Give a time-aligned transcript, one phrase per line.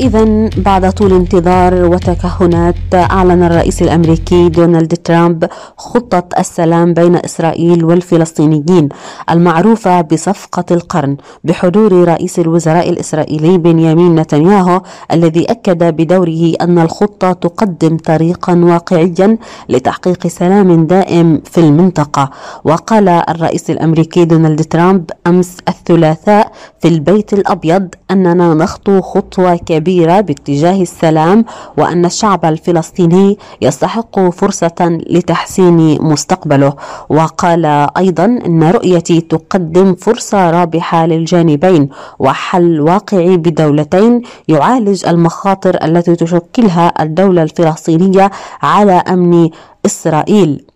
[0.00, 5.44] إذا بعد طول انتظار وتكهنات أعلن الرئيس الأمريكي دونالد ترامب
[5.76, 8.88] خطة السلام بين إسرائيل والفلسطينيين
[9.30, 14.82] المعروفة بصفقة القرن بحضور رئيس الوزراء الإسرائيلي بنيامين نتنياهو
[15.12, 19.38] الذي أكد بدوره أن الخطة تقدم طريقا واقعيا
[19.68, 22.30] لتحقيق سلام دائم في المنطقة.
[22.64, 30.82] وقال الرئيس الأمريكي دونالد ترامب أمس الثلاثاء في البيت الأبيض أننا نخطو خطوة كبيرة باتجاه
[30.82, 31.44] السلام
[31.78, 36.72] وأن الشعب الفلسطيني يستحق فرصة لتحسين مستقبله.
[37.08, 47.02] وقال أيضا أن رؤيتي تقدم فرصة رابحة للجانبين وحل واقعي بدولتين يعالج المخاطر التي تشكلها
[47.02, 48.30] الدولة الفلسطينية
[48.62, 49.50] على أمن
[49.86, 50.69] إسرائيل.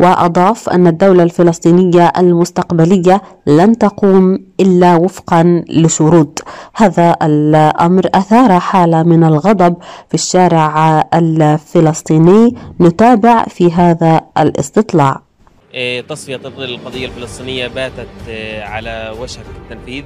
[0.00, 6.42] وأضاف أن الدولة الفلسطينية المستقبلية لن تقوم إلا وفقا لشروط.
[6.76, 9.76] هذا الأمر أثار حالة من الغضب
[10.08, 12.54] في الشارع الفلسطيني.
[12.80, 15.22] نتابع في هذا الاستطلاع.
[15.74, 20.04] إيه، تصفية القضية الفلسطينية باتت إيه، على وشك التنفيذ.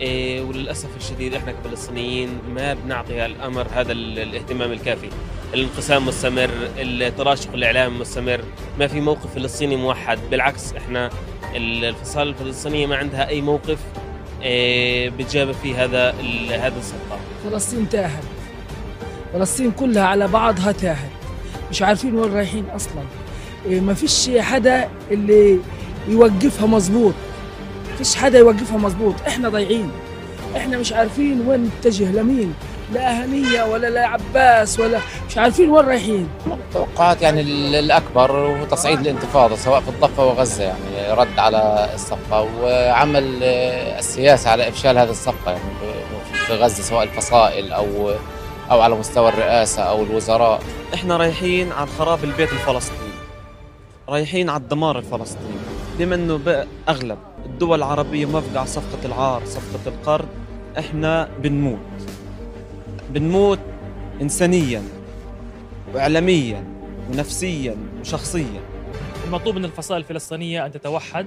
[0.00, 5.08] إيه، وللأسف الشديد إحنا كفلسطينيين ما بنعطي الأمر هذا الاهتمام الكافي.
[5.54, 8.40] الانقسام مستمر التراشق الإعلامي مستمر
[8.78, 10.18] ما في موقف فلسطيني موحد.
[10.30, 11.10] بالعكس إحنا
[11.54, 13.78] الفصائل الفلسطينية ما عندها أي موقف
[15.18, 16.10] بتجابه في هذا
[16.50, 17.18] هذا الصفقة.
[17.44, 18.24] فلسطين تاهت.
[19.32, 21.10] فلسطين كلها على بعضها تاهت.
[21.70, 23.02] مش عارفين وين رايحين أصلاً.
[23.66, 25.58] إيه، ما فيش حدا اللي
[26.08, 27.14] يوقفها مظبوط.
[27.98, 29.14] فيش حدا يوقفها مظبوط.
[29.28, 29.90] إحنا ضايعين.
[30.56, 32.54] إحنا مش عارفين وين نتجه لمين
[32.92, 36.28] لا أهنية ولا لا عباس ولا مش عارفين وين رايحين.
[36.74, 37.40] توقعات يعني
[37.78, 43.42] الأكبر هو تصعيد الانتفاضة سواء في الضفة وغزة يعني رد على الصفقة وعمل
[43.98, 45.94] السياسة على إفشال هذه الصفقة يعني
[46.46, 48.12] في غزة سواء الفصائل أو
[48.70, 50.60] أو على مستوى الرئاسة أو الوزراء.
[50.94, 53.14] إحنا رايحين على خراب البيت الفلسطيني.
[54.08, 55.54] رايحين على الدمار الفلسطيني.
[55.98, 60.28] بما إنه أغلب الدول العربية موافقه على صفقة العار صفقة القرض
[60.78, 61.78] إحنا بنموت
[63.10, 63.58] بنموت
[64.22, 64.82] انسانيا
[65.94, 66.64] واعلاميا
[67.10, 68.60] ونفسيا وشخصيا
[69.26, 71.26] المطلوب من الفصائل الفلسطينية أن تتوحد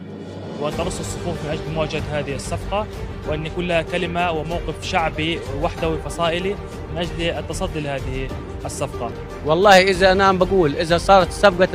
[0.60, 2.88] وأن ترص الصفوف من أجل مواجهة هذه الصفقة
[3.28, 6.56] وأن يكون لها كلمة وموقف شعبي وحدوي فصائلي
[6.92, 8.28] من أجل التصدي لهذه
[8.66, 9.12] الصفقة.
[9.46, 11.70] والله إذا أنا بقول إذا صارت صفقة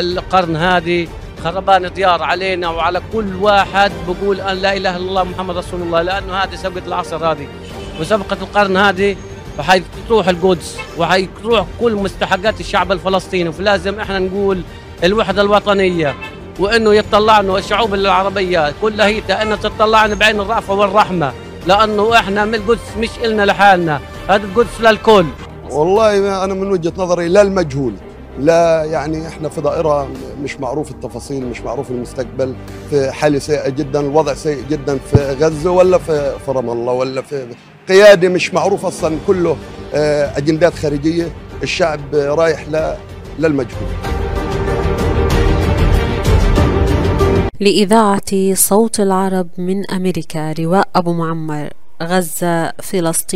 [0.00, 1.08] القرن هذه
[1.44, 6.02] خربان ديار علينا وعلى كل واحد بقول أن لا إله إلا الله محمد رسول الله
[6.02, 7.46] لأنه هذه صفقه العصر هذه
[8.00, 9.16] وصفقه القرن هذه
[9.58, 13.52] وحيروح القدس وحيروح كل مستحقات الشعب الفلسطيني.
[13.52, 14.62] فلازم إحنا نقول
[15.04, 16.14] الوحدة الوطنية
[16.60, 21.32] وإنه يطلعنا الشعوب العربية كلها هي إنها تطلعنا بعين الرأفة والرحمة
[21.66, 25.26] لأنه إحنا من القدس مش إلنا لحالنا هذا القدس للكل.
[25.70, 27.94] والله أنا من وجهة نظري لا المجهول
[28.40, 30.08] لا يعني إحنا في دائرة
[30.42, 32.54] مش معروف التفاصيل مش معروف المستقبل.
[32.90, 37.22] في حاله سيئه جدا الوضع سيء جدا في غزة ولا في في رام الله ولا
[37.22, 37.46] في
[37.88, 39.56] قياده مش معروف أصلا كله
[39.94, 41.26] آه، أجندات خارجية.
[41.62, 42.66] الشعب رايح
[43.38, 43.88] للمجهول.
[47.60, 51.68] لإذاعة صوت العرب من أمريكا رواء أبو معمر
[52.02, 53.26] غزة فلسطين.